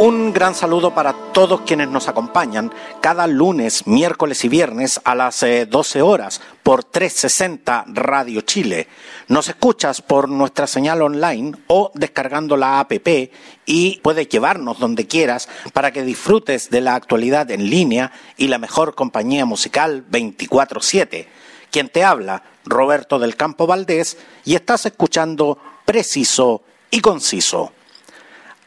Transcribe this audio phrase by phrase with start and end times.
[0.00, 5.44] Un gran saludo para todos quienes nos acompañan cada lunes, miércoles y viernes a las
[5.68, 8.86] 12 horas por 360 Radio Chile.
[9.26, 13.32] Nos escuchas por nuestra señal online o descargando la APP
[13.66, 18.58] y puedes llevarnos donde quieras para que disfrutes de la actualidad en línea y la
[18.58, 21.26] mejor compañía musical 24/7.
[21.72, 27.72] Quien te habla, Roberto del Campo Valdés, y estás escuchando Preciso y Conciso.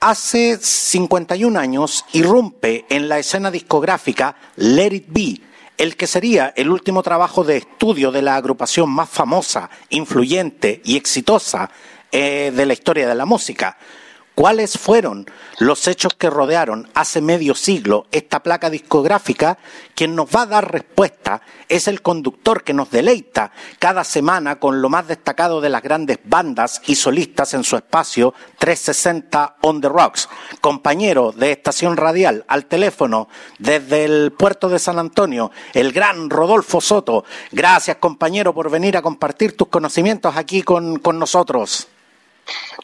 [0.03, 5.41] Hace 51 años irrumpe en la escena discográfica Let It Be,
[5.77, 10.97] el que sería el último trabajo de estudio de la agrupación más famosa, influyente y
[10.97, 11.69] exitosa
[12.11, 13.77] eh, de la historia de la música.
[14.41, 15.27] ¿Cuáles fueron
[15.59, 19.59] los hechos que rodearon hace medio siglo esta placa discográfica?
[19.93, 24.81] Quien nos va a dar respuesta es el conductor que nos deleita cada semana con
[24.81, 29.89] lo más destacado de las grandes bandas y solistas en su espacio 360 On the
[29.89, 30.27] Rocks.
[30.59, 36.81] Compañero de estación radial al teléfono desde el puerto de San Antonio, el gran Rodolfo
[36.81, 37.25] Soto.
[37.51, 41.89] Gracias compañero por venir a compartir tus conocimientos aquí con, con nosotros.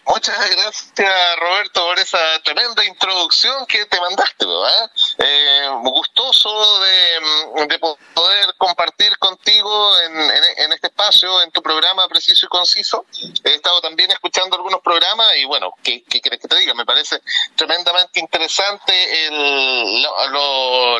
[0.06, 4.46] Muchas gracias Roberto por esa tremenda introducción que te mandaste.
[5.20, 12.46] Eh, gustoso de, de, poder compartir contigo en, en, este espacio, en tu programa preciso
[12.46, 13.06] y conciso.
[13.44, 16.74] He estado también escuchando algunos programas y bueno, ¿qué, qué quieres que te diga?
[16.74, 17.20] Me parece
[17.56, 18.94] tremendamente interesante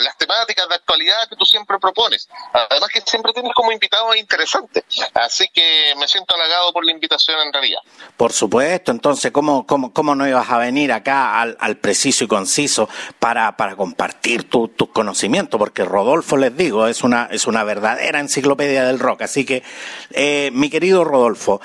[0.02, 2.28] las temáticas de actualidad que tú siempre propones.
[2.54, 4.84] Además que siempre tienes como invitado interesante.
[5.14, 7.80] Así que me siento halagado por la invitación en realidad.
[8.18, 12.28] Por supuesto, entonces, ¿cómo, cómo, cómo no ibas a venir acá al, al preciso y
[12.28, 12.90] conciso
[13.20, 15.58] para, para compartir tus tu conocimientos?
[15.58, 19.24] Porque Rodolfo, les digo, es una, es una verdadera enciclopedia del rock.
[19.24, 19.64] Así que,
[20.12, 21.62] eh, mi querido Rodolfo,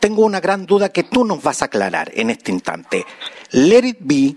[0.00, 3.06] tengo una gran duda que tú nos vas a aclarar en este instante.
[3.50, 4.36] Let It Be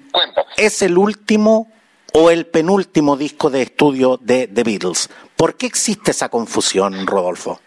[0.55, 1.71] es el último
[2.13, 5.09] o el penúltimo disco de estudio de The Beatles.
[5.35, 7.59] ¿Por qué existe esa confusión, Rodolfo?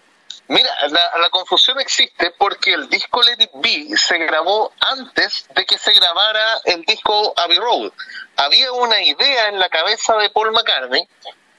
[0.51, 5.65] Mira, la, la, confusión existe porque el disco Let It Be se grabó antes de
[5.65, 7.93] que se grabara el disco Abbey Road.
[8.35, 11.07] Había una idea en la cabeza de Paul McCartney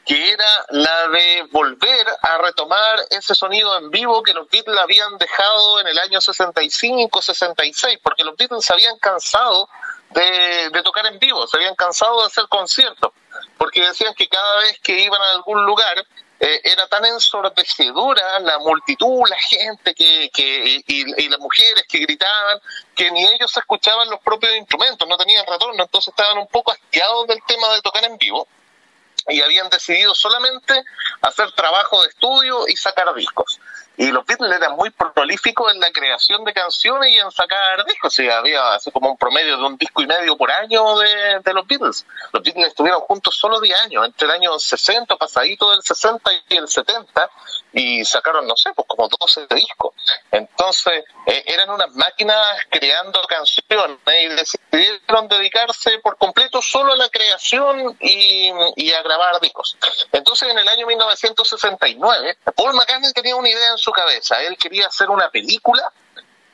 [0.05, 5.17] que era la de volver a retomar ese sonido en vivo que los Beatles habían
[5.17, 9.69] dejado en el año 65, 66, porque los Beatles se habían cansado
[10.09, 13.13] de, de tocar en vivo, se habían cansado de hacer conciertos,
[13.57, 16.05] porque decían que cada vez que iban a algún lugar
[16.43, 21.99] eh, era tan ensordecedora la multitud, la gente que, que y, y, las mujeres que
[21.99, 22.59] gritaban,
[22.95, 27.27] que ni ellos escuchaban los propios instrumentos, no tenían retorno, entonces estaban un poco hastiados
[27.27, 28.47] del tema de tocar en vivo
[29.27, 30.83] y habían decidido solamente
[31.21, 33.59] hacer trabajo de estudio y sacar discos.
[33.97, 38.17] Y los Beatles eran muy prolíficos en la creación de canciones y en sacar discos.
[38.19, 41.67] Había así como un promedio de un disco y medio por año de, de los
[41.67, 42.05] Beatles.
[42.31, 46.57] Los Beatles estuvieron juntos solo 10 años, entre el año 60, pasadito del 60 y
[46.57, 47.29] el 70,
[47.73, 49.93] y sacaron, no sé, pues como 12 discos.
[50.31, 52.37] Entonces, eh, eran unas máquinas
[52.69, 59.39] creando canciones y decidieron dedicarse por completo solo a la creación y, y a grabar
[59.39, 59.77] discos.
[60.11, 64.41] Entonces, en el año 1969, Paul McCartney tenía una idea en su cabeza.
[64.41, 65.91] Él quería hacer una película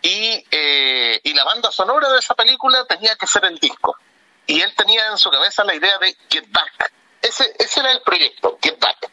[0.02, 3.98] y, eh, y la banda sonora de esa película tenía que ser el disco.
[4.46, 6.94] Y él tenía en su cabeza la idea de Get Back.
[7.22, 9.12] Ese, ese era el proyecto, Get Back.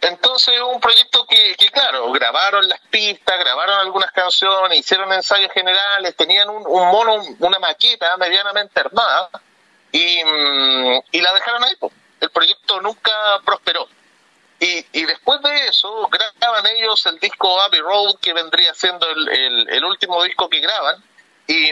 [0.00, 6.16] Entonces, un proyecto que, que, claro, grabaron las pistas, grabaron algunas canciones, hicieron ensayos generales,
[6.16, 9.30] tenían un, mono, una maqueta medianamente armada
[9.92, 10.18] y,
[11.12, 11.76] y la dejaron ahí.
[12.20, 13.12] El proyecto nunca
[13.44, 13.86] prosperó.
[14.64, 19.84] Y, después de eso, graban ellos el disco Abbey Road, que vendría siendo el, el,
[19.84, 21.02] último disco que graban.
[21.48, 21.70] Y,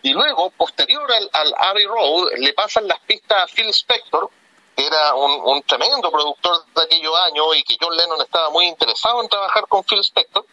[0.00, 4.30] y luego, posterior al, al, Abbey Road, le pasan las pistas a Phil Spector,
[4.74, 8.68] que era un, un, tremendo productor de aquellos años y que John Lennon estaba muy
[8.68, 10.46] interesado en trabajar con Phil Spector.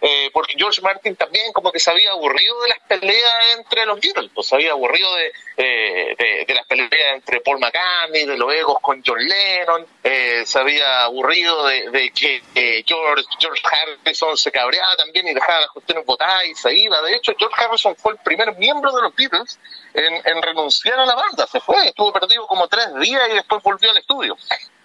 [0.00, 4.00] Eh, porque George Martin también como que se había aburrido de las peleas entre los
[4.00, 8.52] Beatles, pues se había aburrido de, eh, de, las peleas entre Paul McCartney, de los
[8.52, 12.42] egos con John Lennon, eh, se había aburrido de, que
[12.86, 17.00] George, George Harrison se cabreaba también y dejaba las cuestiones botadas y se iba.
[17.02, 19.58] De hecho, George Harrison fue el primer miembro de los Beatles
[19.94, 23.90] en, renunciar a la banda, se fue, estuvo perdido como tres días y después volvió
[23.90, 24.36] al estudio.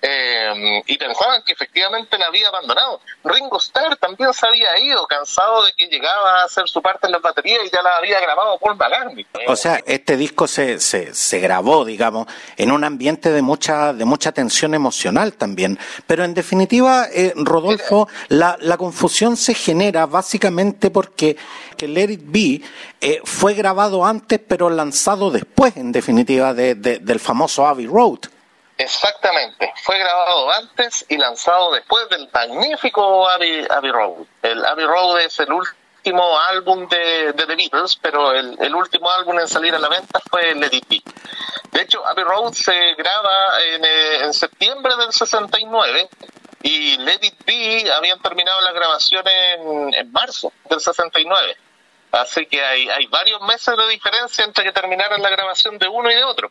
[0.03, 3.01] Eh, y pensaban que efectivamente la había abandonado.
[3.23, 7.11] Ringo Starr también se había ido, cansado de que llegaba a hacer su parte en
[7.11, 9.27] la batería y ya la había grabado Paul McCartney.
[9.47, 12.27] O sea, este disco se, se, se grabó, digamos,
[12.57, 15.77] en un ambiente de mucha, de mucha tensión emocional también.
[16.07, 21.37] Pero en definitiva, eh, Rodolfo, la, la confusión se genera básicamente porque
[21.77, 22.61] que Let It Be
[23.01, 28.19] eh, fue grabado antes, pero lanzado después, en definitiva, de, del famoso Abbey Road.
[28.77, 34.25] Exactamente, fue grabado antes y lanzado después del magnífico Abbey, Road.
[34.41, 35.80] El Abbey Road es el último
[36.49, 40.69] álbum de, The Beatles, pero el, último álbum en salir a la venta fue Let
[40.71, 41.01] It Be.
[41.71, 46.09] De hecho, Abbey Road se graba en, eh, en septiembre del 69
[46.63, 51.57] y Let It Be habían terminado la grabación en, en marzo del 69.
[52.11, 56.11] Así que hay, hay varios meses de diferencia entre que terminaran la grabación de uno
[56.11, 56.49] y de otro.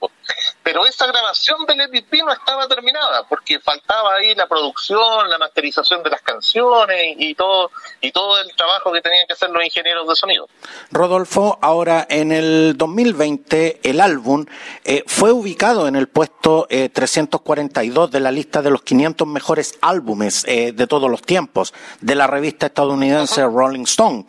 [0.63, 5.39] Pero esa grabación de Let It no estaba terminada, porque faltaba ahí la producción, la
[5.39, 7.71] masterización de las canciones y todo,
[8.01, 10.49] y todo el trabajo que tenían que hacer los ingenieros de sonido.
[10.91, 14.47] Rodolfo, ahora en el 2020 el álbum
[14.85, 19.79] eh, fue ubicado en el puesto 342 eh, de la lista de los 500 mejores
[19.81, 24.27] álbumes eh, de todos los tiempos de la revista estadounidense Rolling Stone.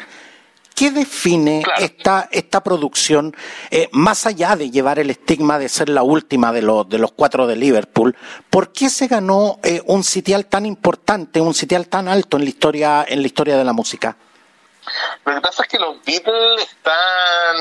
[0.75, 3.35] ¿Qué define esta, esta producción,
[3.69, 7.12] eh, más allá de llevar el estigma de ser la última de los, de los
[7.12, 8.15] cuatro de Liverpool?
[8.50, 12.50] ¿Por qué se ganó eh, un sitial tan importante, un sitial tan alto en la
[12.50, 14.18] historia, en la historia de la música?
[15.25, 17.56] Lo que pasa es que los Beatles están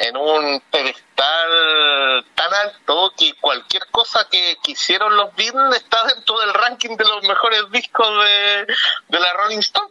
[0.00, 6.52] en, un pedestal tan alto que cualquier cosa que, quisieron los Beatles está dentro del
[6.54, 9.90] ranking de los mejores discos de, la Rolling Stone.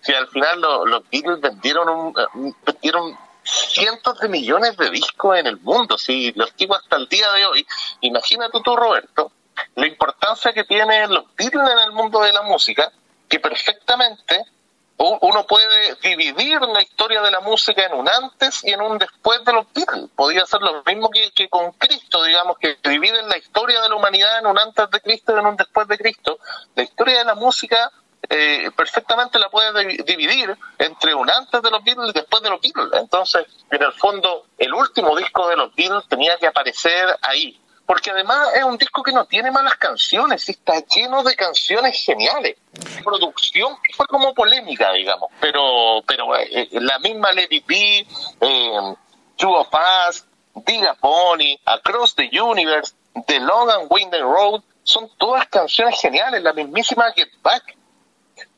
[0.00, 2.12] Si al final los Beatles vendieron,
[2.64, 7.30] vendieron cientos de millones de discos en el mundo, si los tipos hasta el día
[7.32, 7.66] de hoy,
[8.00, 9.32] imagínate tú Roberto,
[9.74, 12.92] la importancia que tienen los Beatles en el mundo de la música,
[13.28, 14.44] que perfectamente
[15.02, 19.44] uno puede dividir la historia de la música en un antes y en un después
[19.44, 20.08] de los Beatles.
[20.14, 24.38] Podría ser lo mismo que, con Cristo, digamos, que dividen la historia de la humanidad
[24.38, 26.38] en un antes de Cristo y en un después de Cristo.
[26.74, 27.90] La historia de la música
[28.28, 32.60] eh, perfectamente la puede dividir entre un antes de los Beatles y después de los
[32.60, 32.88] Beatles.
[32.94, 38.10] Entonces, en el fondo, el último disco de los Beatles tenía que aparecer ahí, porque
[38.10, 42.56] además es un disco que no tiene malas canciones, está lleno de canciones geniales.
[43.04, 48.06] Producción fue como polémica, digamos, pero pero eh, la misma Lady B,
[48.40, 48.94] eh,
[49.36, 49.68] Two of
[50.08, 50.24] Us,
[50.54, 52.94] Diga Pony, Across the Universe,
[53.26, 57.76] The Long and Winding Road, son todas canciones geniales, la mismísima Get Back.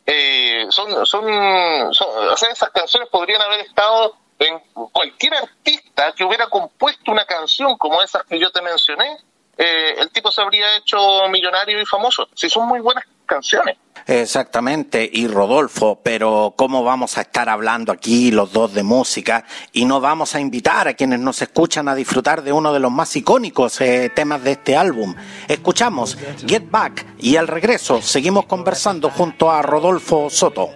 [0.06, 4.14] Eh, son, son, son, o sea, esas canciones podrían haber estado
[4.46, 4.60] en
[4.92, 9.16] cualquier artista que hubiera compuesto una canción como esas que yo te mencioné,
[9.56, 10.98] eh, el tipo se habría hecho
[11.30, 12.28] millonario y famoso.
[12.34, 13.76] Si son muy buenas canciones.
[14.06, 19.86] Exactamente, y Rodolfo, pero ¿cómo vamos a estar hablando aquí los dos de música y
[19.86, 23.16] no vamos a invitar a quienes nos escuchan a disfrutar de uno de los más
[23.16, 25.14] icónicos eh, temas de este álbum?
[25.48, 30.68] Escuchamos Get Back y al regreso seguimos conversando junto a Rodolfo Soto.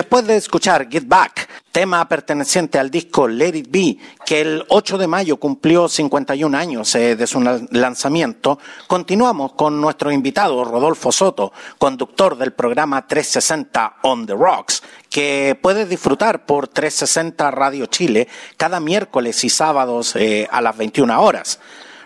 [0.07, 4.99] Después de escuchar Get Back, tema perteneciente al disco Let It Be, que el 8
[4.99, 11.53] de mayo cumplió 51 años eh, de su lanzamiento, continuamos con nuestro invitado Rodolfo Soto,
[11.77, 18.79] conductor del programa 360 On the Rocks, que puedes disfrutar por 360 Radio Chile cada
[18.79, 21.59] miércoles y sábados eh, a las 21 horas.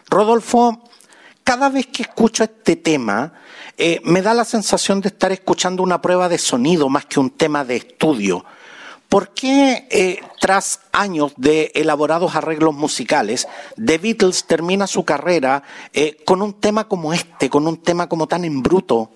[0.09, 0.89] Rodolfo,
[1.50, 3.33] cada vez que escucho este tema,
[3.76, 7.30] eh, me da la sensación de estar escuchando una prueba de sonido más que un
[7.30, 8.45] tema de estudio.
[9.09, 13.49] ¿Por qué, eh, tras años de elaborados arreglos musicales,
[13.85, 18.28] The Beatles termina su carrera eh, con un tema como este, con un tema como
[18.28, 19.11] tan en bruto?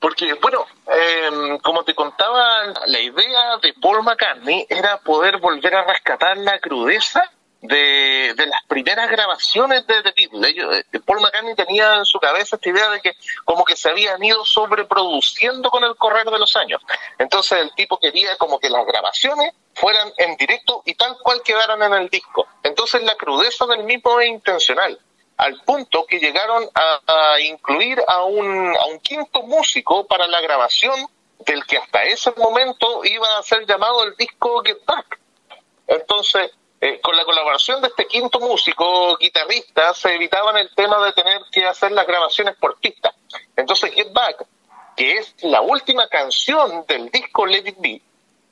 [0.00, 5.84] Porque, bueno, em, como te contaba, la idea de Paul McCartney era poder volver a
[5.84, 10.84] rescatar la crudeza de, de las primeras grabaciones de The Beatles.
[10.92, 13.12] Eh, Paul McCartney tenía en su cabeza esta idea de que
[13.44, 16.80] como que se habían ido sobreproduciendo con el correr de los años.
[17.18, 21.82] Entonces el tipo quería como que las grabaciones fueran en directo y tal cual quedaran
[21.82, 22.46] en el disco.
[22.62, 24.98] Entonces la crudeza del mismo es intencional
[25.38, 31.08] al punto que llegaron a, incluir a un, a un quinto músico para la grabación
[31.46, 35.20] del que hasta ese momento iba a ser llamado el disco Get Back.
[35.86, 41.12] Entonces, eh, con la colaboración de este quinto músico guitarrista se evitaban el tema de
[41.12, 43.12] tener que hacer las grabaciones por pista.
[43.56, 44.46] Entonces Get Back,
[44.96, 48.00] que es la última canción del disco Let It Be,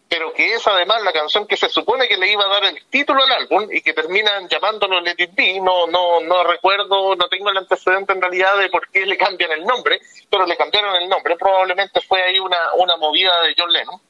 [0.08, 2.84] pero que es además la canción que se supone que le iba a dar el
[2.86, 7.28] título al álbum y que terminan llamándolo Let It Be, no, no, no recuerdo, no
[7.28, 10.96] tengo el antecedente en realidad de por qué le cambian el nombre, pero le cambiaron
[10.96, 14.00] el nombre, probablemente fue ahí una, una movida de John Lennon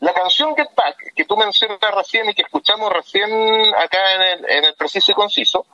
[0.00, 3.30] la canción Get Back, que tú mencionas recién y que escuchamos recién
[3.76, 5.66] acá en el, en el preciso y conciso,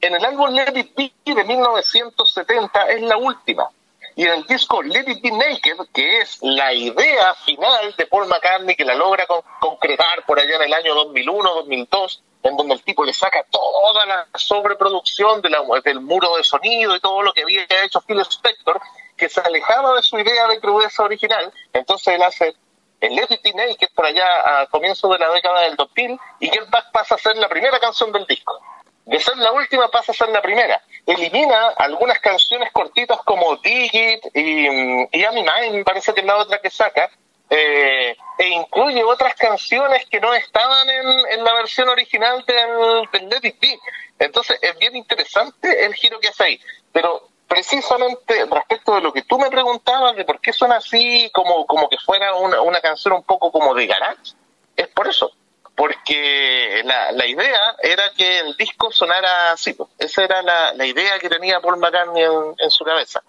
[0.00, 3.70] en el álbum Let It Be de 1970 es la última.
[4.16, 8.26] Y en el disco Let It Be Naked, que es la idea final de Paul
[8.26, 9.26] McCartney, que la logra
[9.60, 14.26] concretar por allá en el año 2001-2002, en donde el tipo le saca toda la
[14.34, 18.80] sobreproducción de la, del muro de sonido y todo lo que había hecho Phil Spector,
[19.16, 22.56] que se alejaba de su idea de crudeza original, entonces él hace
[23.00, 23.40] el Let It
[23.78, 27.14] que es por allá a comienzos de la década del 2000, y Get Back pasa
[27.14, 28.60] a ser la primera canción del disco.
[29.06, 30.80] De ser la última pasa a ser la primera.
[31.06, 34.66] Elimina algunas canciones cortitas como Digit y,
[35.12, 37.10] y I'm Mine, parece que es la otra que saca,
[37.48, 43.48] eh, e incluye otras canciones que no estaban en, la versión original del, del Let
[43.48, 43.78] It Be.
[44.18, 46.60] Entonces es bien interesante el giro que hace ahí.
[46.92, 51.66] Pero precisamente respecto de lo que tú me preguntabas de por qué suena así, como,
[51.66, 54.34] como que fuera una, una canción un poco como de garage,
[54.76, 55.32] es por eso.
[55.74, 59.72] Porque la, la idea era que el disco sonara así.
[59.72, 59.88] Pues.
[59.98, 63.20] Esa era la, la idea que tenía Paul McCartney en su cabeza.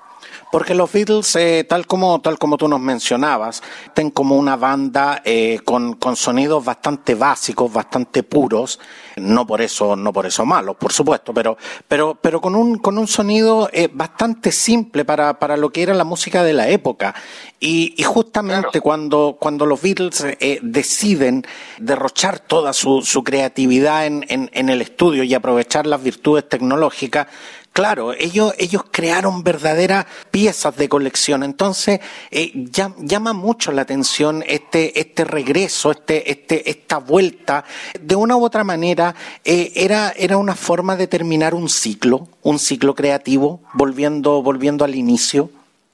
[0.51, 3.63] Porque los Beatles, eh, tal como tal como tú nos mencionabas,
[3.93, 8.79] tienen como una banda eh, con, con, sonidos bastante básicos, bastante puros,
[9.17, 12.97] no por eso no por eso malos, por supuesto, pero pero pero con un con
[12.97, 17.13] un sonido eh, bastante simple para, para lo que era la música de la época.
[17.59, 20.25] Y, y justamente cuando cuando los Beatles
[20.61, 21.45] deciden
[21.77, 27.27] derrochar toda su, su creatividad en, en, en el estudio y aprovechar las virtudes tecnológicas
[27.73, 31.41] Claro, ellos, ellos crearon verdaderas piezas de colección.
[31.41, 37.63] Entonces, eh, llama mucho la atención este, este regreso, este, este, esta vuelta.
[37.97, 42.59] De una u otra manera, eh, era, era una forma de terminar un ciclo, un
[42.59, 45.49] ciclo creativo, volviendo, volviendo al inicio.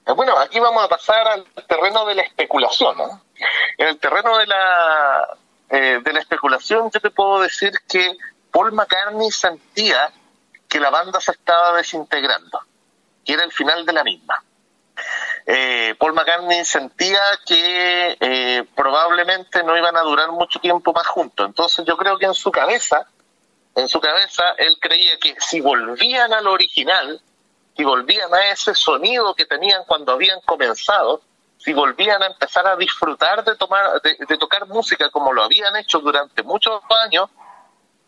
[0.08, 2.98] Eh, bueno, aquí vamos a pasar al terreno de la especulación.
[2.98, 3.22] ¿no?
[3.78, 5.38] En el terreno de la,
[5.70, 8.18] de la especulación, yo te puedo decir que
[8.50, 10.12] Paul McCartney sentía
[10.68, 12.60] que la banda se estaba desintegrando,
[13.26, 14.44] que era el final de la misma.
[15.46, 21.46] Eh, Paul McCartney sentía que eh, probablemente no iban a durar mucho tiempo más juntos.
[21.46, 23.08] Entonces yo creo que en su cabeza,
[23.76, 27.22] en su cabeza, él creía que si volvían al original,
[27.76, 31.22] si volvían a ese sonido que tenían cuando habían comenzado,
[31.58, 36.00] si volvían a empezar a disfrutar de tomar, de tocar música como lo habían hecho
[36.00, 37.30] durante muchos años,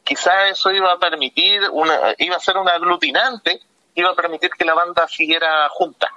[0.09, 3.61] quizás eso iba a permitir, una, iba a ser un aglutinante,
[3.93, 6.09] iba a permitir que la banda siguiera junta.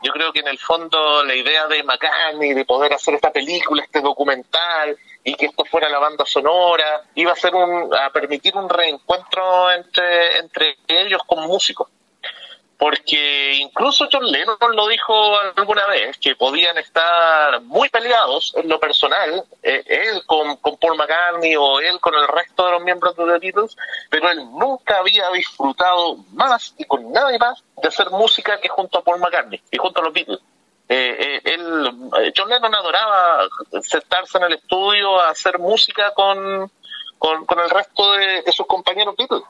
[0.00, 3.82] Yo creo que en el fondo la idea de McCartney de poder hacer esta película,
[3.82, 8.54] este documental, y que esto fuera la banda sonora, iba a ser un, a permitir
[8.54, 11.88] un reencuentro entre, entre ellos como músicos.
[12.78, 15.14] Porque incluso John Lennon lo dijo
[15.56, 20.96] alguna vez, que podían estar muy peleados en lo personal, eh, él con, con, Paul
[20.96, 23.76] McCartney o él con el resto de los miembros de The Beatles,
[24.10, 28.98] pero él nunca había disfrutado más y con nadie más de hacer música que junto
[28.98, 30.40] a Paul McCartney y junto a los Beatles.
[30.88, 33.48] Eh, eh eh, John Lennon adoraba
[33.82, 36.70] sentarse en el estudio a hacer música con,
[37.18, 39.42] con, con el resto de, de sus compañeros Beatles.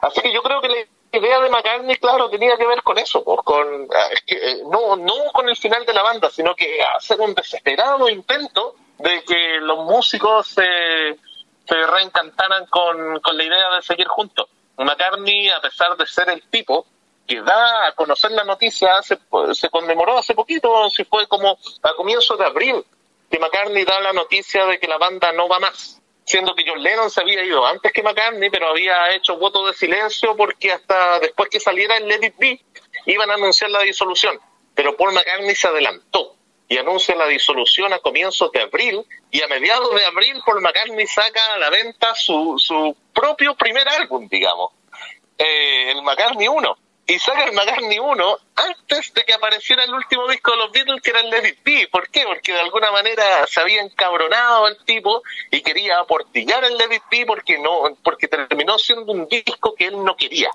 [0.00, 3.24] Así que yo creo que le idea de McCartney, claro, tenía que ver con eso,
[3.24, 7.20] pues, con ah, eh, no, no con el final de la banda, sino que hacer
[7.20, 11.18] un desesperado intento de que los músicos se,
[11.66, 14.48] se reencantaran con, con la idea de seguir juntos.
[14.76, 16.86] McCartney, a pesar de ser el tipo
[17.26, 19.18] que da a conocer la noticia, hace,
[19.52, 22.84] se conmemoró hace poquito, si fue como a comienzos de abril,
[23.30, 26.82] que McCartney da la noticia de que la banda no va más siendo que John
[26.82, 31.18] Lennon se había ido antes que McCartney, pero había hecho voto de silencio porque hasta
[31.20, 32.60] después que saliera el Let It Be
[33.06, 34.38] iban a anunciar la disolución.
[34.74, 36.36] Pero Paul McCartney se adelantó
[36.68, 41.06] y anuncia la disolución a comienzos de abril y a mediados de abril Paul McCartney
[41.06, 44.72] saca a la venta su, su propio primer álbum, digamos,
[45.38, 50.28] eh, el McCartney 1 y saca el McCartney 1 antes de que apareciera el último
[50.28, 51.88] disco de los Beatles que era el Let.
[51.90, 52.24] ¿Por qué?
[52.26, 57.58] Porque de alguna manera se había encabronado el tipo y quería aportillar el Let porque,
[57.58, 60.50] no, porque terminó siendo un disco que él no quería.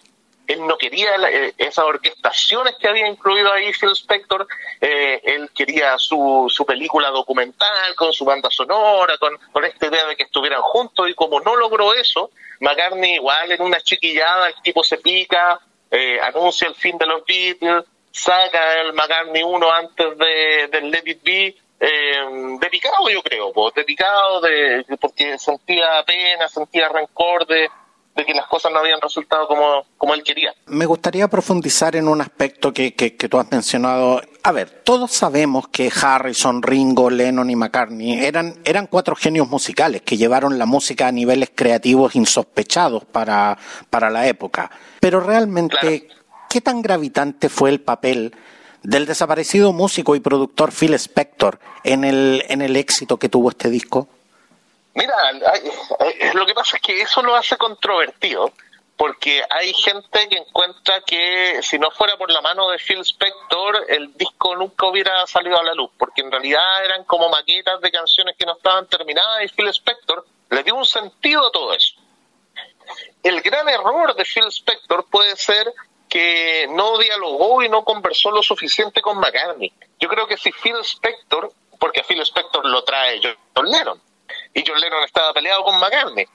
[0.45, 4.45] Él no quería eh, esas orquestaciones que había incluido ahí Phil Spector,
[4.79, 10.05] eh, él quería su, su película documental con su banda sonora, con, con esta idea
[10.05, 14.55] de que estuvieran juntos y como no logró eso, McCartney igual en una chiquillada el
[14.61, 15.59] tipo se pica,
[15.93, 21.03] eh, anuncia el fin de los Beatles, saca el McCartney 1 antes de, del Let
[21.05, 26.89] It Be, eh, de picado yo creo, pues, de picado, de, porque sentía pena, sentía
[26.89, 27.69] rencor de,
[28.15, 30.53] de que las cosas no habían resultado como, como él quería.
[30.67, 34.21] Me gustaría profundizar en un aspecto que, que, que, tú has mencionado.
[34.43, 40.03] A ver, todos sabemos que Harrison, Ringo, Lennon y McCartney eran, eran cuatro genios musicales
[40.03, 43.57] que llevaron la música a niveles creativos insospechados para,
[43.89, 44.69] para la época.
[44.99, 46.21] Pero realmente, claro.
[46.49, 48.35] ¿qué tan gravitante fue el papel
[48.83, 53.69] del desaparecido músico y productor Phil Spector en el, en el éxito que tuvo este
[53.69, 54.07] disco?
[54.93, 55.15] Mira,
[56.33, 58.51] lo que pasa es que eso lo hace controvertido,
[58.95, 63.85] porque hay gente que encuentra que si no fuera por la mano de Phil Spector,
[63.89, 67.91] el disco nunca hubiera salido a la luz, porque en realidad eran como maquetas de
[67.91, 71.95] canciones que no estaban terminadas y Phil Spector le dio un sentido a todo eso
[73.23, 75.73] el gran error de Phil Spector puede ser
[76.09, 79.71] que no dialogó y no conversó lo suficiente con McCartney.
[79.99, 83.19] Yo creo que si Phil Spector, porque Phil Spector lo trae
[83.55, 83.99] John Lennon,
[84.53, 86.25] y John Lennon estaba peleado con McCartney.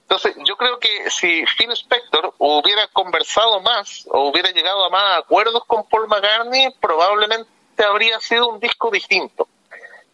[0.00, 5.18] Entonces, yo creo que si Phil Spector hubiera conversado más o hubiera llegado a más
[5.18, 7.50] acuerdos con Paul McCartney, probablemente
[7.84, 9.48] habría sido un disco distinto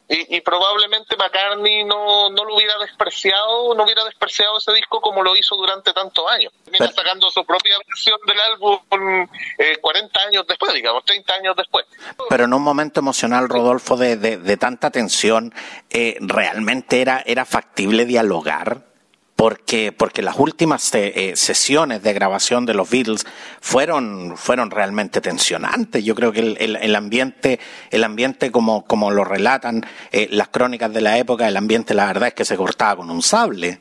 [0.09, 5.23] y, y, probablemente McCartney no, no lo hubiera despreciado, no hubiera despreciado ese disco como
[5.23, 6.53] lo hizo durante tantos años.
[6.65, 9.27] Termina sacando su propia versión del álbum
[9.59, 11.87] eh, 40 años después, digamos, 30 años después.
[12.29, 15.55] Pero en un momento emocional, Rodolfo, de, de, de tanta tensión,
[15.89, 18.94] eh, ¿realmente era, era factible dialogar?
[19.37, 23.27] Porque, porque las últimas eh, sesiones de grabación de los Beatles
[23.61, 26.05] fueron, fueron realmente tensionantes.
[26.05, 27.59] Yo creo que el, ambiente,
[27.91, 32.07] el ambiente como, como lo relatan eh, las crónicas de la época, el ambiente la
[32.07, 33.81] verdad es que se cortaba con un sable.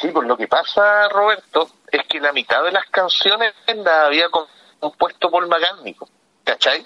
[0.00, 4.26] Sí, pues lo que pasa, Roberto, es que la mitad de las canciones la había
[4.80, 5.96] compuesto por McCartney,
[6.44, 6.84] ¿cachai?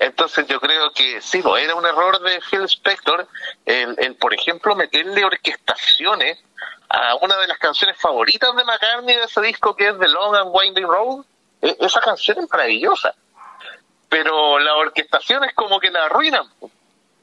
[0.00, 3.28] Entonces yo creo que sí, pues, era un error de Phil Spector
[3.66, 6.42] el, el, por ejemplo, meterle orquestaciones
[6.88, 10.34] a una de las canciones favoritas de McCartney de ese disco que es The Long
[10.36, 11.24] and Winding Road.
[11.60, 13.14] E esa canción es maravillosa,
[14.08, 16.48] pero la orquestación es como que la arruinan.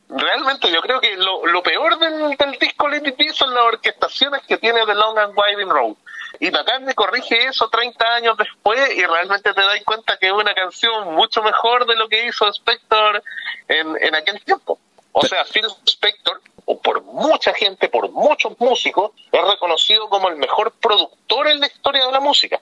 [0.10, 4.44] Realmente yo creo que lo, lo peor del, del disco Let It son las orquestaciones
[4.48, 5.96] que tiene The Long and Winding Road.
[6.40, 10.54] Y McCartney corrige eso 30 años después y realmente te das cuenta que es una
[10.54, 13.24] canción mucho mejor de lo que hizo Spector
[13.68, 14.80] en, en aquel tiempo.
[15.12, 20.36] O sea, Phil Spector o por mucha gente, por muchos músicos, es reconocido como el
[20.36, 22.62] mejor productor en la historia de la música.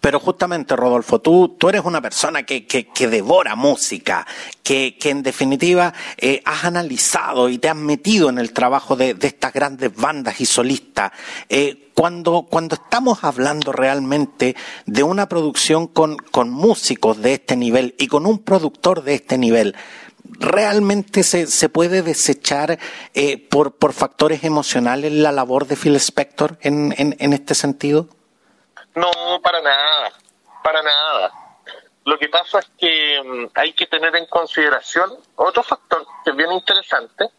[0.00, 4.26] Pero justamente, Rodolfo, tú, tú eres una persona que, que, devora música,
[4.62, 9.14] que, que en definitiva eh, has analizado y te has metido en el trabajo de,
[9.14, 11.12] de estas grandes bandas y solistas.
[11.48, 17.94] Eh, cuando, cuando estamos hablando realmente de una producción con, con músicos de este nivel
[17.98, 19.74] y con un productor de este nivel,
[20.38, 22.78] realmente se, se puede desechar
[23.14, 28.08] eh, por, por factores emocionales la labor de Phil Spector en, en este sentido?
[28.96, 30.12] No, para nada,
[30.62, 31.32] para nada.
[32.04, 36.36] Lo que pasa es que mm, hay que tener en consideración otro factor que es
[36.36, 37.30] bien interesante,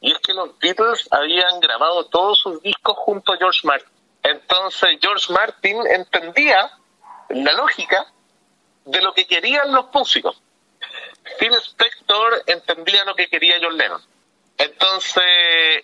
[0.00, 3.88] y es que los Beatles habían grabado todos sus discos junto a George Martin.
[4.22, 6.70] Entonces George Martin entendía
[7.30, 8.06] la lógica
[8.84, 10.40] de lo que querían los músicos.
[11.38, 14.02] Phil Spector entendía lo que quería John Lennon.
[14.58, 15.22] Entonces,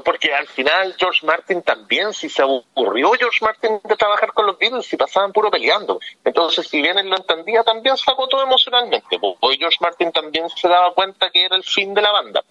[0.05, 4.59] porque al final George Martin también, si se aburrió George Martin de trabajar con los
[4.59, 6.01] Beatles, si pasaban puro peleando.
[6.25, 9.17] Entonces, si bien él lo entendía, también se agotó emocionalmente.
[9.21, 12.43] Hoy George Martin también se daba cuenta que era el fin de la banda.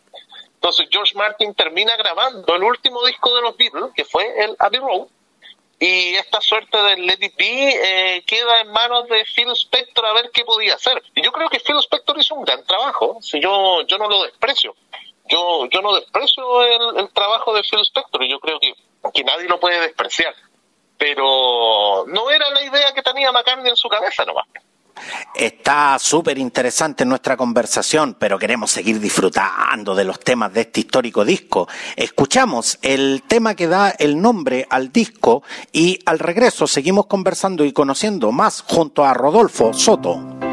[0.54, 4.80] Entonces, George Martin termina grabando el último disco de los Beatles, que fue el Abbey
[4.80, 5.08] Road,
[5.78, 10.32] y esta suerte de Let It eh, queda en manos de Phil Spector a ver
[10.34, 11.04] qué podía hacer.
[11.16, 14.24] Y yo creo que Phil Spector hizo un gran trabajo, si yo, yo no lo
[14.24, 14.74] desprecio
[15.30, 18.74] yo, yo no desprecio el, trabajo de Phil Spector yo creo que,
[19.14, 20.34] que nadie lo puede despreciar.
[20.98, 24.46] Pero no era la idea que tenía McCartney en su cabeza nomás.
[25.36, 31.26] Está súper interesante nuestra conversación, pero queremos seguir disfrutando de los temas de este histórico
[31.26, 31.68] disco.
[31.96, 37.74] Escuchamos el tema que da el nombre al disco y al regreso seguimos conversando y
[37.74, 40.53] conociendo más junto a Rodolfo Soto.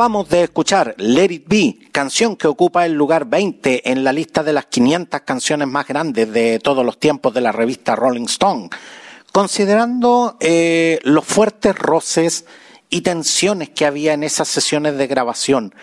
[0.00, 4.42] Acabamos de escuchar Let It Be, canción que ocupa el lugar 20 en la lista
[4.42, 8.70] de las 500 canciones más grandes de todos los tiempos de la revista Rolling Stone.
[9.30, 12.46] Considerando eh, los fuertes roces
[12.88, 15.74] y tensiones que había en esas sesiones de grabación,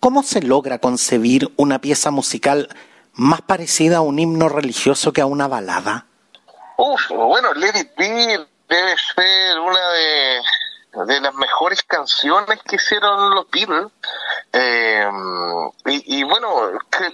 [0.00, 2.68] ¿cómo se logra concebir una pieza musical
[3.14, 6.04] más parecida a un himno religioso que a una balada?
[6.76, 8.38] Uf, bueno, Let It Be
[8.68, 10.40] debe ser una de
[11.04, 13.88] de las mejores canciones que hicieron los Beatles.
[14.52, 15.08] Eh,
[15.86, 16.70] y, bueno,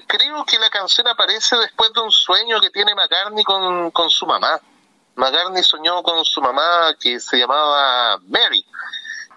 [0.07, 4.27] creo que la canción aparece después de un sueño que tiene McCartney con, con su
[4.27, 4.61] mamá.
[5.17, 8.65] McCartney soñó con su mamá que se llamaba Mary.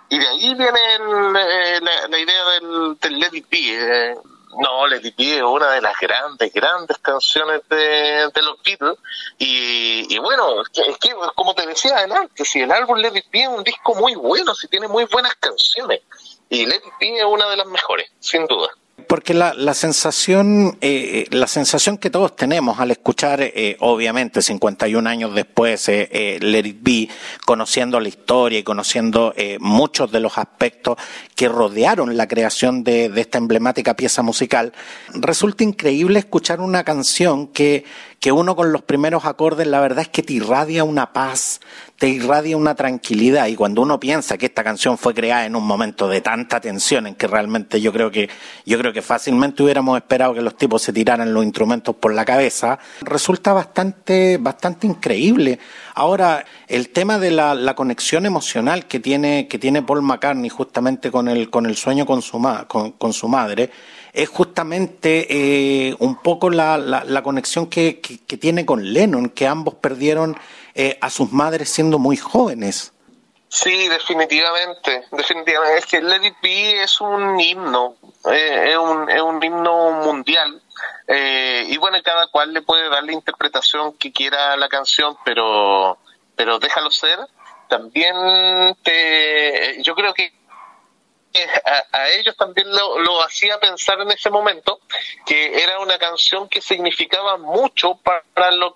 [0.09, 1.79] Y de ahí viene eh,
[2.09, 3.45] la, idea del, del Let.
[3.51, 4.15] Eh,
[4.59, 8.97] no, Let It Be es una de las grandes, grandes canciones de, los Beatles.
[9.37, 13.43] Y, y bueno, es que, como te decía adelante, si el álbum Let It Be
[13.43, 16.01] es un disco muy bueno, si tiene muy buenas canciones.
[16.49, 18.69] Y Let It Be es una de las mejores, sin duda.
[19.07, 25.09] Porque la, la sensación, eh, la sensación que todos tenemos al escuchar, eh, obviamente, 51
[25.09, 27.11] años después, eh, eh, Let It
[27.45, 30.97] conociendo la historia y conociendo eh, muchos de los aspectos
[31.35, 34.71] que rodearon la creación de, de esta emblemática pieza musical,
[35.13, 37.83] resulta increíble escuchar una canción que,
[38.19, 41.61] que uno con los primeros acordes, la verdad es que te irradia una paz,
[41.97, 45.65] te irradia una tranquilidad y cuando uno piensa que esta canción fue creada en un
[45.65, 48.29] momento de tanta tensión en que realmente yo creo que
[48.65, 52.25] yo creo que fácilmente hubiéramos esperado que los tipos se tiraran los instrumentos por la
[52.25, 55.59] cabeza, resulta bastante bastante increíble.
[55.93, 61.27] Ahora, el tema de la, conexión emocional que tiene que tiene Paul McCartney justamente con
[61.27, 63.69] el con el sueño con su ma, con su madre
[64.15, 69.45] es justamente eh, un poco la, la, la conexión que, que, tiene con Lennon, que
[69.45, 70.37] ambos perdieron
[70.73, 72.93] eh, a sus madres siendo muy jóvenes.
[73.49, 75.77] Sí, definitivamente, definitivamente.
[75.77, 77.95] Es que Let It es un himno,
[78.31, 80.61] eh, es, un, es un himno mundial.
[81.07, 85.17] Eh, y bueno, cada cual le puede dar la interpretación que quiera a la canción,
[85.25, 85.97] pero,
[86.35, 87.19] pero déjalo ser.
[87.67, 88.15] También
[88.83, 90.33] te, yo creo que
[91.43, 94.79] a, a, ellos también lo, lo, hacía pensar en ese momento
[95.25, 97.99] que era una canción que significaba mucho
[98.33, 98.75] para lo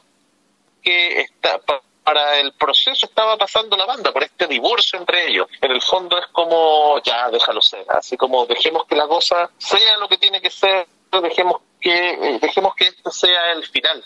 [0.82, 1.60] que está
[2.04, 5.48] para el proceso estaba pasando la banda por este divorcio entre ellos.
[5.62, 9.98] En el fondo es como ya déjalo ser así como dejemos que la cosa sea
[9.98, 10.88] lo que tiene que ser
[11.22, 14.04] dejemos que dejemos que este sea el final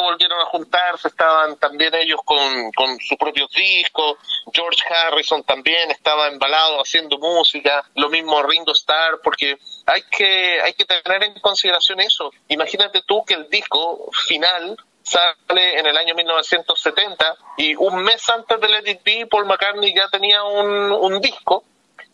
[0.00, 4.16] volvieron a juntarse, estaban también ellos con, con sus propios discos,
[4.52, 10.74] George Harrison también estaba embalado haciendo música, lo mismo Ringo Starr, porque hay que, hay
[10.74, 12.30] que tener en consideración eso.
[12.48, 18.60] Imagínate tú que el disco final sale en el año 1970 y un mes antes
[18.60, 21.64] de Let It Be, Paul McCartney ya tenía un, un disco,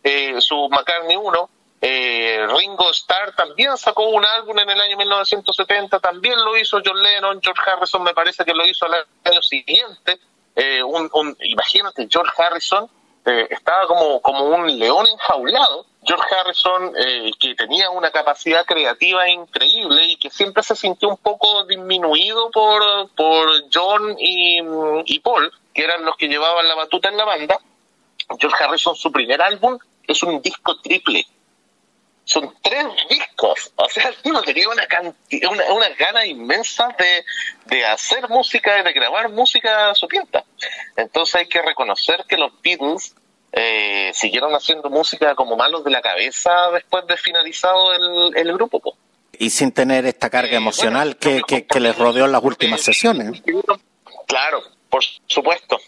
[0.02, 6.00] eh, su McCartney 1, eh, Ringo Starr también sacó un álbum en el año 1970,
[6.00, 10.18] también lo hizo John Lennon, George Harrison me parece que lo hizo al año siguiente.
[10.56, 12.90] Eh, un, imagínate, George Harrison
[13.24, 15.86] eh, estaba como, como un león enjaulado.
[16.02, 21.18] George Harrison, eh, que tenía una capacidad creativa increíble y que siempre se sintió un
[21.18, 24.60] poco disminuido por, por John y,
[25.04, 27.58] y Paul, que eran los que llevaban la batuta en la banda.
[28.38, 31.24] George Harrison, su primer álbum, es un disco triple
[32.28, 33.72] son tres discos.
[33.76, 37.24] O sea, el tipo tenía una, cantidad, una, una gana inmensa de,
[37.74, 40.44] de hacer música y de grabar música a su pinta.
[40.94, 43.14] Entonces hay que reconocer que los Beatles
[43.52, 48.78] eh, siguieron haciendo música como malos de la cabeza después de finalizado el, el grupo.
[48.78, 48.94] Po.
[49.38, 52.44] Y sin tener esta carga eh, emocional bueno, que, que, que, les rodeó en las
[52.44, 53.42] últimas sesiones.
[54.26, 55.80] Claro, por supuesto.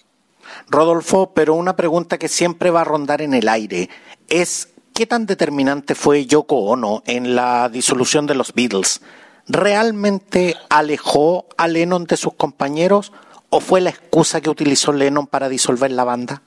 [0.69, 3.91] Rodolfo, pero una pregunta que siempre va a rondar en el aire
[4.31, 9.01] es ¿qué tan determinante fue Yoko Ono en la disolución de los Beatles?
[9.49, 13.11] ¿Realmente alejó a Lennon de sus compañeros
[13.49, 16.43] o fue la excusa que utilizó Lennon para disolver la banda?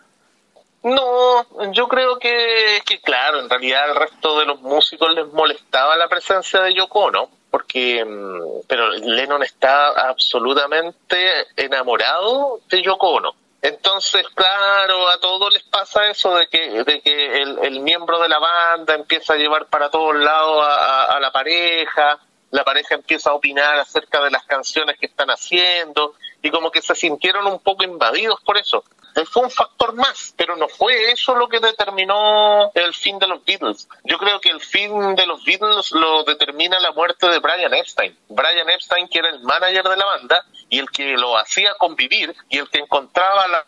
[0.83, 6.07] No, yo creo que, claro, en realidad al resto de los músicos les molestaba la
[6.07, 8.05] presencia de Yoko Ono, porque,
[8.67, 11.17] pero Lennon está absolutamente
[11.57, 17.41] enamorado de Yoko Ono entonces, claro, a todos les pasa eso de que, de que
[17.41, 21.19] el, el miembro de la banda empieza a llevar para todos lados a, a, a,
[21.21, 22.19] la pareja,
[22.53, 26.13] la pareja empieza a opinar acerca de las canciones que están haciendo
[26.43, 28.83] y como que se sintieron un poco invadidos por eso.
[29.31, 33.43] Fue un factor más, pero no fue eso lo que determinó el fin de los
[33.43, 33.87] Beatles.
[34.03, 38.15] Yo creo que el fin de los Beatles lo determina la muerte de Brian Epstein.
[38.29, 42.35] Brian Epstein, que era el manager de la banda y el que lo hacía convivir
[42.49, 43.65] y el que encontraba la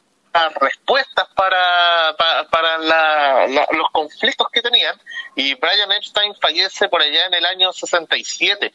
[0.60, 2.15] respuestas para,
[2.50, 2.78] para,
[3.48, 5.00] los conflictos que tenían
[5.36, 8.74] y Brian Epstein fallece por allá en el año 67.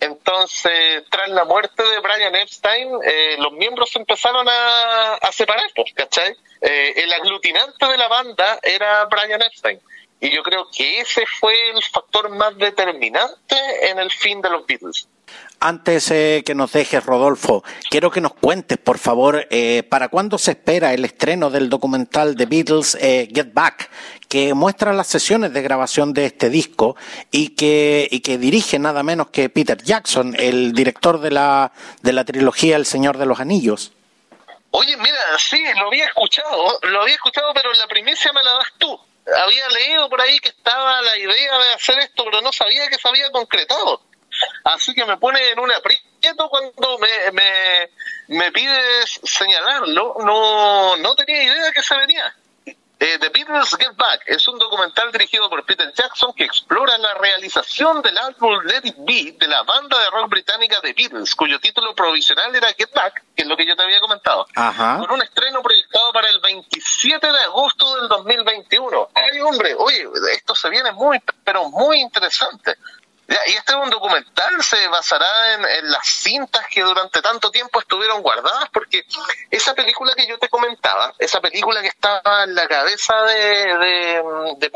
[0.00, 5.92] Entonces, tras la muerte de Brian Epstein, eh, los miembros empezaron a, separar, pues.
[6.60, 9.80] Eh, el aglutinante de la banda era Brian Epstein.
[10.20, 13.56] Y yo creo que ese fue el factor más determinante
[13.88, 15.08] en el fin de los Beatles.
[15.60, 20.38] Antes eh, que nos dejes, Rodolfo, quiero que nos cuentes, por favor, eh, para cuándo
[20.38, 23.90] se espera el estreno del documental de Beatles eh, Get Back,
[24.28, 26.94] que muestra las sesiones de grabación de este disco
[27.32, 32.12] y que, y que dirige nada menos que Peter Jackson, el director de la, de
[32.12, 33.90] la trilogía El Señor de los Anillos.
[34.70, 38.68] Oye, mira, sí, lo había escuchado, lo había escuchado, pero la primicia me la das
[38.78, 39.00] tú.
[39.44, 42.96] Había leído por ahí que estaba la idea de hacer esto, pero no sabía que
[42.96, 44.02] se había concretado.
[44.64, 47.90] Así que me pone en un aprieto cuando me, me,
[48.28, 50.16] me pides señalarlo.
[50.24, 52.34] No, no tenía idea que se venía.
[53.00, 57.14] Eh, The Beatles Get Back es un documental dirigido por Peter Jackson que explora la
[57.14, 61.60] realización del álbum Let It Be de la banda de rock británica The Beatles, cuyo
[61.60, 65.22] título provisional era Get Back, que es lo que yo te había comentado, con un
[65.22, 69.10] estreno proyectado para el 27 de agosto del 2021.
[69.14, 72.74] Ay, hombre, oye, esto se viene muy, pero muy interesante
[73.28, 78.22] y este es un documental, se basará en, las cintas que durante tanto tiempo estuvieron
[78.22, 79.04] guardadas, porque
[79.50, 84.22] esa película que yo te comentaba, esa película que estaba en la cabeza de, de,
[84.58, 84.72] de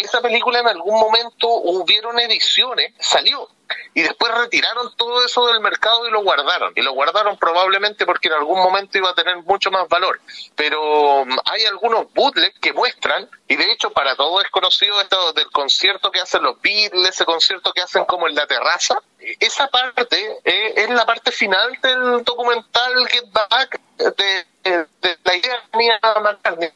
[0.00, 3.48] esa película en algún momento hubieron ediciones, salió,
[3.94, 6.72] y después retiraron todo eso del mercado y lo guardaron.
[6.76, 10.20] Y lo guardaron probablemente porque en algún momento iba a tener mucho más valor.
[10.54, 15.32] Pero mm, hay algunos bootlegs que muestran, y de hecho para todos es conocido esto
[15.32, 18.98] del concierto que hacen los Beatles, ese concierto que hacen como en la terraza.
[19.40, 25.62] Esa parte eh, es la parte final del documental Get Back de, de la idea
[25.74, 26.70] mía McCartney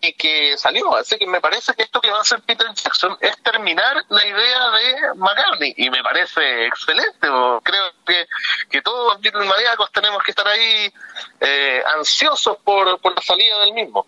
[0.00, 0.94] y que salió.
[0.96, 4.26] Así que me parece que esto que va a hacer Peter Jackson es terminar la
[4.26, 7.28] idea de McCartney y me parece excelente.
[7.62, 8.26] Creo que,
[8.70, 9.50] que todos los Beatles
[9.92, 10.92] tenemos que estar ahí
[11.40, 14.04] eh, ansiosos por, por la salida del mismo.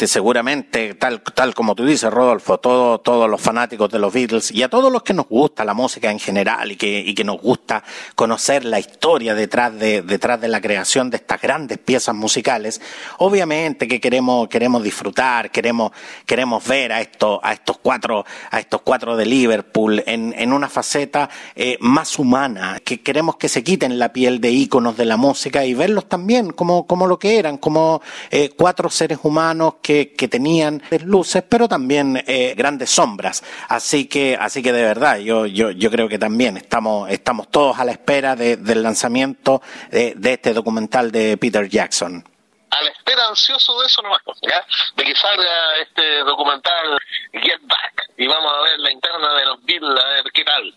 [0.00, 4.50] Este, seguramente, tal, tal como tú dices, Rodolfo, todo, todos los fanáticos de los Beatles
[4.50, 7.22] y a todos los que nos gusta la música en general y que, y que
[7.22, 7.84] nos gusta
[8.14, 12.80] conocer la historia detrás de, detrás de la creación de estas grandes piezas musicales,
[13.18, 15.92] obviamente que queremos, queremos disfrutar, queremos,
[16.24, 20.70] queremos ver a estos, a estos cuatro, a estos cuatro de Liverpool en, en una
[20.70, 25.18] faceta eh, más humana, que queremos que se quiten la piel de íconos de la
[25.18, 29.89] música y verlos también como, como lo que eran, como eh, cuatro seres humanos que
[30.16, 33.42] que, tenían luces, pero también eh, grandes sombras.
[33.68, 37.78] Así que, así que de verdad, yo, yo, yo creo que también estamos, estamos todos
[37.78, 42.24] a la espera del lanzamiento de, este documental de Peter Jackson
[42.72, 44.64] a la espera ansioso de eso nomás, ¿ya?
[44.94, 46.96] De que salga este documental
[47.32, 50.74] Get Back y vamos a ver la interna de los Beatles, a ver qué tal.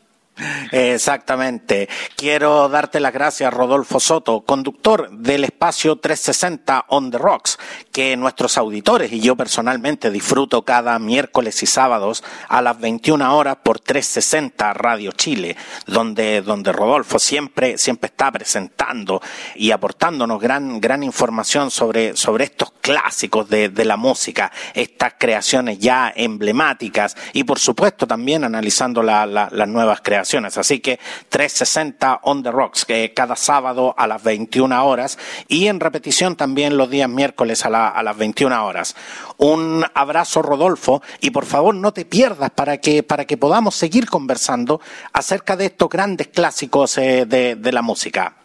[0.71, 1.87] Exactamente.
[2.15, 7.59] Quiero darte las gracias, Rodolfo Soto, conductor del espacio 360 On the Rocks,
[7.93, 13.57] que nuestros auditores y yo personalmente disfruto cada miércoles y sábados a las 21 horas
[13.61, 19.21] por 360 Radio Chile, donde, donde Rodolfo siempre, siempre está presentando
[19.55, 25.77] y aportándonos gran, gran información sobre, sobre estos clásicos de, de la música, estas creaciones
[25.77, 30.57] ya emblemáticas y por supuesto también analizando la, las nuevas creaciones.
[30.57, 35.79] Así que 360 on the rocks, que cada sábado a las 21 horas y en
[35.79, 38.95] repetición también los días miércoles a, a las 21 horas.
[39.37, 44.09] Un abrazo, Rodolfo, y por favor no te pierdas para que, para que podamos seguir
[44.09, 44.81] conversando
[45.11, 48.35] acerca de estos grandes clásicos eh, de, de la música.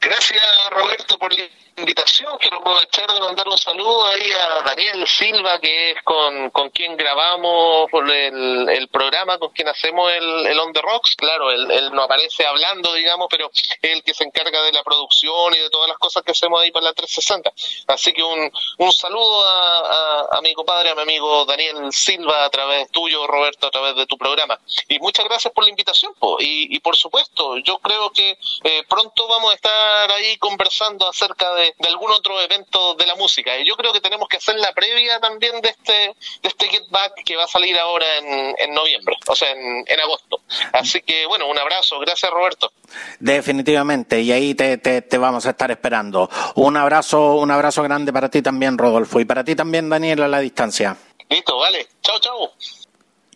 [0.00, 1.32] Gracias, Roberto, por
[1.80, 6.70] invitación, quiero aprovechar de mandar un saludo ahí a Daniel Silva, que es con, con
[6.70, 11.16] quien grabamos el, el programa, con quien hacemos el, el On The Rocks.
[11.16, 14.82] Claro, él, él no aparece hablando, digamos, pero es el que se encarga de la
[14.82, 17.52] producción y de todas las cosas que hacemos ahí para la 360.
[17.88, 22.50] Así que un, un saludo a, a, mi compadre, a mi amigo Daniel Silva, a
[22.50, 24.58] través tuyo, Roberto, a través de tu programa.
[24.88, 26.36] Y muchas gracias por la invitación, po.
[26.40, 31.54] Y, y por supuesto, yo creo que eh, pronto vamos a estar ahí conversando acerca
[31.78, 33.56] de de, algún otro evento de la música.
[33.58, 36.88] Y yo creo que tenemos que hacer la previa también de este, de este Get
[36.90, 40.40] Back que va a salir ahora en, en noviembre, o sea, en, en, agosto.
[40.72, 41.98] Así que, bueno, un abrazo.
[42.00, 42.72] Gracias, Roberto.
[43.18, 46.28] Definitivamente, y ahí te, te, te vamos a estar esperando.
[46.56, 50.28] Un abrazo, un abrazo grande para ti también, Rodolfo, y para ti también, Daniel, a
[50.28, 50.96] la distancia.
[51.28, 51.86] Listo, vale.
[52.02, 52.52] Chao, chao.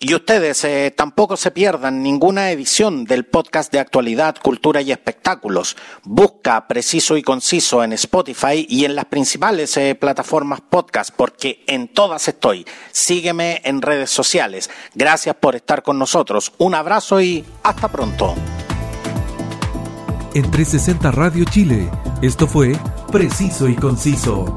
[0.01, 5.76] Y ustedes eh, tampoco se pierdan ninguna edición del podcast de actualidad, cultura y espectáculos.
[6.03, 11.88] Busca preciso y conciso en Spotify y en las principales eh, plataformas podcast porque en
[11.88, 12.66] todas estoy.
[12.92, 14.68] Sígueme en redes sociales.
[14.95, 16.53] Gracias por estar con nosotros.
[16.59, 18.34] Un abrazo y hasta pronto.
[20.34, 21.88] En 360 Radio Chile,
[22.20, 22.76] esto fue
[23.12, 24.57] Preciso y Conciso.